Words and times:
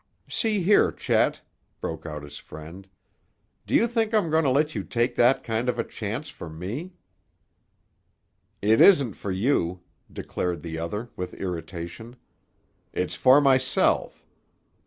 "See 0.27 0.63
here, 0.63 0.91
Chet!" 0.91 1.41
broke 1.79 2.07
out 2.07 2.23
his 2.23 2.39
friend. 2.39 2.87
"Do 3.67 3.75
you 3.75 3.85
think 3.85 4.15
I'm 4.15 4.31
going 4.31 4.43
to 4.45 4.49
let 4.49 4.73
you 4.73 4.83
take 4.83 5.13
that 5.13 5.43
kind 5.43 5.69
of 5.69 5.77
a 5.77 5.83
chance 5.83 6.27
for 6.31 6.49
me?" 6.49 6.93
"It 8.63 8.81
isn't 8.81 9.13
for 9.13 9.31
you," 9.31 9.83
declared 10.11 10.63
the 10.63 10.79
other 10.79 11.11
with 11.15 11.35
irritation. 11.35 12.15
"It's 12.91 13.13
for 13.13 13.39
myself. 13.39 14.25